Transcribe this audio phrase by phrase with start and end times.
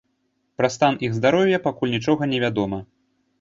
[0.61, 2.81] Пра стан іх здароўя пакуль нічога не вядома.